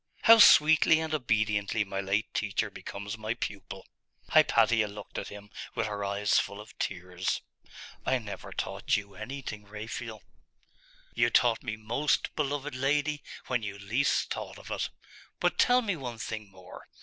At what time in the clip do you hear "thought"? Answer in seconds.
14.33-14.57